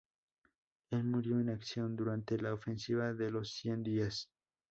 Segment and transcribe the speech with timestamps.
[0.89, 4.31] Él murió en acción durante la Ofensiva de los Cien Días.